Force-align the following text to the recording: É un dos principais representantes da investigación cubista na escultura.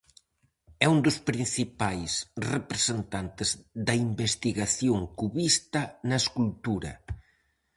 É 0.85 0.87
un 0.93 0.99
dos 1.05 1.17
principais 1.29 2.11
representantes 2.53 3.49
da 3.87 3.95
investigación 4.07 4.99
cubista 5.19 5.81
na 6.09 6.17
escultura. 6.23 6.91